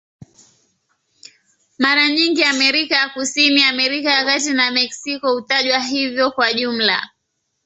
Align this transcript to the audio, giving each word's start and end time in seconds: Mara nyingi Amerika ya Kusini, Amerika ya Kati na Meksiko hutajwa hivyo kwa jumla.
Mara 1.79 2.09
nyingi 2.09 2.43
Amerika 2.43 2.95
ya 2.95 3.09
Kusini, 3.09 3.63
Amerika 3.63 4.09
ya 4.11 4.25
Kati 4.25 4.53
na 4.53 4.71
Meksiko 4.71 5.33
hutajwa 5.33 5.79
hivyo 5.79 6.31
kwa 6.31 6.53
jumla. 6.53 7.09